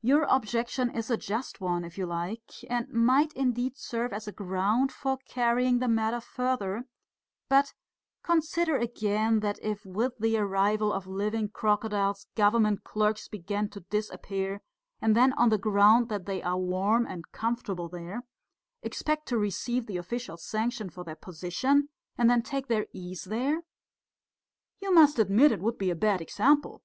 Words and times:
"Your 0.00 0.22
objection 0.30 0.90
is 0.90 1.10
a 1.10 1.16
just 1.16 1.60
one, 1.60 1.84
if 1.84 1.98
you 1.98 2.06
like, 2.06 2.52
and 2.70 2.88
might 2.90 3.32
indeed 3.32 3.76
serve 3.76 4.12
as 4.12 4.28
a 4.28 4.32
ground 4.32 4.92
for 4.92 5.18
carrying 5.28 5.80
the 5.80 5.88
matter 5.88 6.20
further; 6.20 6.84
but 7.48 7.72
consider 8.22 8.76
again, 8.76 9.40
that 9.40 9.58
if 9.60 9.84
with 9.84 10.12
the 10.20 10.38
arrival 10.38 10.92
of 10.92 11.08
living 11.08 11.48
crocodiles 11.48 12.28
government 12.36 12.84
clerks 12.84 13.26
begin 13.26 13.68
to 13.70 13.80
disappear, 13.80 14.62
and 15.00 15.16
then 15.16 15.32
on 15.32 15.48
the 15.48 15.58
ground 15.58 16.08
that 16.08 16.26
they 16.26 16.40
are 16.44 16.56
warm 16.58 17.04
and 17.04 17.32
comfortable 17.32 17.88
there, 17.88 18.22
expect 18.84 19.26
to 19.26 19.36
receive 19.36 19.86
the 19.86 19.96
official 19.96 20.36
sanction 20.36 20.90
for 20.90 21.02
their 21.02 21.16
position, 21.16 21.88
and 22.16 22.30
then 22.30 22.40
take 22.40 22.68
their 22.68 22.86
ease 22.92 23.24
there... 23.24 23.64
you 24.80 24.94
must 24.94 25.18
admit 25.18 25.50
it 25.50 25.60
would 25.60 25.76
be 25.76 25.90
a 25.90 25.96
bad 25.96 26.20
example. 26.20 26.84